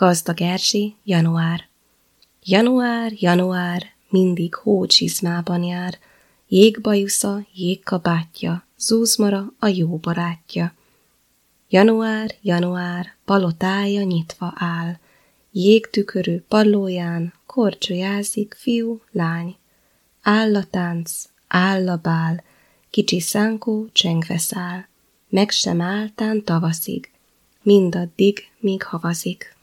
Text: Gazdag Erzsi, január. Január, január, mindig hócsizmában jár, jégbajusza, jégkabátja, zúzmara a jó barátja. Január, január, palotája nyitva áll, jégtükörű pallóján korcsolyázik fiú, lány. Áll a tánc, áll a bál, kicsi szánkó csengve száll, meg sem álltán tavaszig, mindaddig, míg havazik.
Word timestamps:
Gazdag 0.00 0.40
Erzsi, 0.40 0.96
január. 1.04 1.68
Január, 2.44 3.12
január, 3.14 3.82
mindig 4.08 4.54
hócsizmában 4.54 5.62
jár, 5.62 5.98
jégbajusza, 6.48 7.46
jégkabátja, 7.52 8.66
zúzmara 8.78 9.52
a 9.58 9.66
jó 9.66 9.96
barátja. 9.96 10.74
Január, 11.68 12.34
január, 12.40 13.14
palotája 13.24 14.02
nyitva 14.02 14.52
áll, 14.56 14.98
jégtükörű 15.50 16.38
pallóján 16.38 17.32
korcsolyázik 17.46 18.54
fiú, 18.58 19.00
lány. 19.10 19.56
Áll 20.22 20.56
a 20.56 20.64
tánc, 20.64 21.24
áll 21.48 21.88
a 21.88 21.96
bál, 21.96 22.44
kicsi 22.90 23.20
szánkó 23.20 23.88
csengve 23.92 24.38
száll, 24.38 24.84
meg 25.28 25.50
sem 25.50 25.80
álltán 25.80 26.44
tavaszig, 26.44 27.10
mindaddig, 27.62 28.50
míg 28.58 28.82
havazik. 28.82 29.58